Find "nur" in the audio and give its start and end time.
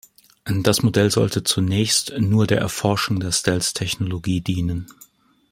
2.17-2.47